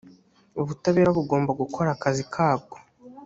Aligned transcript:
ubutabera 0.61 1.09
bugomba 1.17 1.51
gukora 1.61 1.89
akazi 1.95 2.23
kabwo 2.33 2.75